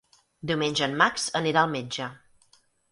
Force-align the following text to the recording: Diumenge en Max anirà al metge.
Diumenge 0.51 0.87
en 0.87 0.97
Max 1.03 1.29
anirà 1.43 1.65
al 1.67 1.73
metge. 1.79 2.13